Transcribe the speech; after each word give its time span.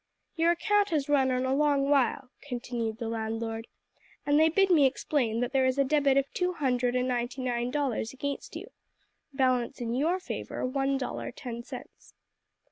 "Your 0.35 0.49
account 0.49 0.89
has 0.89 1.07
run 1.07 1.29
on 1.29 1.45
a 1.45 1.53
long 1.53 1.87
while," 1.87 2.31
continued 2.41 2.97
the 2.97 3.07
landlord, 3.07 3.67
"and 4.25 4.39
they 4.39 4.49
bid 4.49 4.71
me 4.71 4.87
explain 4.87 5.41
that 5.41 5.53
there 5.53 5.67
is 5.67 5.77
a 5.77 5.83
debit 5.83 6.17
of 6.17 6.25
two 6.33 6.53
hundred 6.53 6.95
and 6.95 7.07
ninety 7.07 7.43
nine 7.43 7.69
dollars 7.69 8.11
against 8.11 8.55
you. 8.55 8.71
Balance 9.31 9.79
in 9.79 9.93
your 9.93 10.19
favour 10.19 10.65
one 10.65 10.97
dollar 10.97 11.31
ten 11.31 11.61
cents." 11.61 12.15